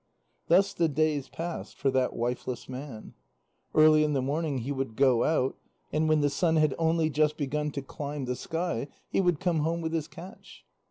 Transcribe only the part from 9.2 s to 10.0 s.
would come home with